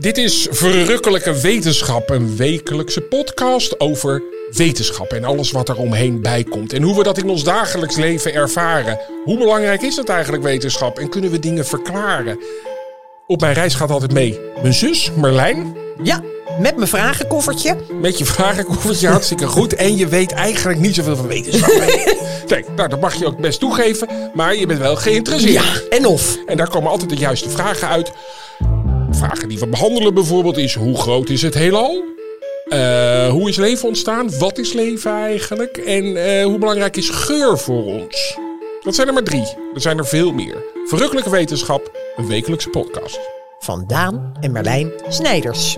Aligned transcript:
Dit 0.00 0.18
is 0.18 0.46
Verrukkelijke 0.50 1.40
Wetenschap, 1.40 2.10
een 2.10 2.36
wekelijkse 2.36 3.00
podcast 3.00 3.80
over 3.80 4.22
wetenschap 4.50 5.12
en 5.12 5.24
alles 5.24 5.50
wat 5.50 5.68
er 5.68 5.76
omheen 5.76 6.22
bij 6.22 6.44
komt. 6.44 6.72
En 6.72 6.82
hoe 6.82 6.96
we 6.96 7.02
dat 7.02 7.18
in 7.18 7.28
ons 7.28 7.44
dagelijks 7.44 7.96
leven 7.96 8.34
ervaren. 8.34 9.00
Hoe 9.24 9.38
belangrijk 9.38 9.82
is 9.82 9.96
het 9.96 10.08
eigenlijk 10.08 10.42
wetenschap 10.42 10.98
en 10.98 11.08
kunnen 11.08 11.30
we 11.30 11.38
dingen 11.38 11.66
verklaren? 11.66 12.38
Op 13.26 13.40
mijn 13.40 13.52
reis 13.52 13.74
gaat 13.74 13.90
altijd 13.90 14.12
mee 14.12 14.40
mijn 14.62 14.74
zus 14.74 15.10
Merlijn. 15.16 15.76
Ja, 16.02 16.22
met 16.60 16.76
mijn 16.76 16.88
vragenkoffertje. 16.88 17.76
Met 18.00 18.18
je 18.18 18.24
vragenkoffertje, 18.24 19.08
hartstikke 19.08 19.46
goed. 19.46 19.74
En 19.74 19.96
je 19.96 20.08
weet 20.08 20.32
eigenlijk 20.32 20.78
niet 20.78 20.94
zoveel 20.94 21.16
van 21.16 21.26
wetenschap. 21.26 21.70
Kijk, 22.46 22.66
nou, 22.76 22.88
dat 22.88 23.00
mag 23.00 23.14
je 23.14 23.26
ook 23.26 23.38
best 23.38 23.60
toegeven. 23.60 24.08
Maar 24.34 24.56
je 24.56 24.66
bent 24.66 24.80
wel 24.80 24.96
geïnteresseerd. 24.96 25.52
Ja, 25.52 25.96
en 25.96 26.06
of. 26.06 26.36
En 26.46 26.56
daar 26.56 26.68
komen 26.68 26.90
altijd 26.90 27.10
de 27.10 27.16
juiste 27.16 27.50
vragen 27.50 27.88
uit. 27.88 28.12
Vragen 29.18 29.48
die 29.48 29.58
we 29.58 29.66
behandelen 29.66 30.14
bijvoorbeeld 30.14 30.56
is... 30.56 30.74
hoe 30.74 30.96
groot 30.96 31.28
is 31.28 31.42
het 31.42 31.54
heelal? 31.54 32.04
Eh, 32.68 33.28
hoe 33.28 33.48
is 33.48 33.56
leven 33.56 33.88
ontstaan? 33.88 34.38
Wat 34.38 34.58
is 34.58 34.72
leven 34.72 35.10
eigenlijk? 35.10 35.76
En 35.76 36.16
eh, 36.16 36.44
hoe 36.44 36.58
belangrijk 36.58 36.96
is 36.96 37.10
geur 37.10 37.58
voor 37.58 37.84
ons? 37.84 38.38
Dat 38.82 38.94
zijn 38.94 39.08
er 39.08 39.14
maar 39.14 39.22
drie. 39.22 39.54
Er 39.74 39.80
zijn 39.80 39.98
er 39.98 40.06
veel 40.06 40.32
meer. 40.32 40.56
Verrukkelijke 40.86 41.30
wetenschap, 41.30 42.12
een 42.16 42.26
wekelijkse 42.26 42.68
podcast. 42.68 43.20
Van 43.58 43.84
Daan 43.86 44.32
en 44.40 44.52
Marlijn 44.52 44.92
Snijders. 45.08 45.76